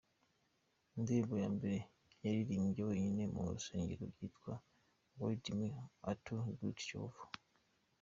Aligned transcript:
Indirimbo 0.97 1.35
ya 1.43 1.49
mbere 1.57 1.77
yaririmbye 2.23 2.81
wenyine 2.89 3.23
mu 3.33 3.41
rusengero 3.55 4.03
yitwaga 4.17 4.55
Guide 5.17 5.49
me, 5.59 5.67
O 6.09 6.11
Thou 6.23 6.43
Great 6.57 6.79
Jehovah. 6.89 7.25